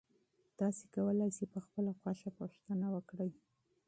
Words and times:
تاسي 0.59 0.85
کولای 0.95 1.29
شئ 1.37 1.45
په 1.53 1.59
خپله 1.65 1.91
خوښه 1.99 2.29
پوښتنه 2.39 2.85
وکړئ. 2.95 3.31